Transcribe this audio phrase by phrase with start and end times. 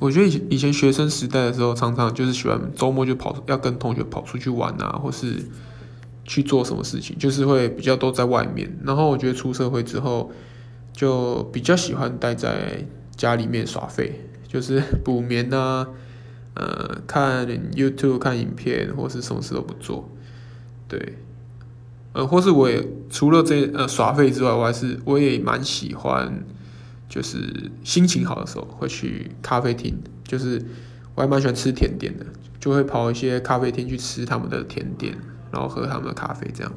[0.00, 5.36] 我觉得以前以前学生时代的时候，常常就是喜欢周末就跑，要跟同学跑出去玩啊，或是
[6.24, 8.76] 去做什么事情，就是会比较都在外面。
[8.84, 10.30] 然后我觉得出社会之后，
[10.92, 12.84] 就比较喜欢待在
[13.16, 15.86] 家里面耍废，就是补眠啊，
[16.54, 20.10] 呃，看 YouTube 看影片，或是什么事都不做。
[20.88, 21.14] 对，
[22.12, 26.44] 呃，或是我也除了这呃耍废之外，我还是我也蛮喜欢。
[27.14, 29.94] 就是心情好的时候会去咖啡厅，
[30.24, 30.60] 就是
[31.14, 32.26] 我还蛮喜欢吃甜点的，
[32.58, 35.16] 就会跑一些咖啡厅去吃他们的甜点，
[35.52, 36.72] 然后喝他们的咖啡这样。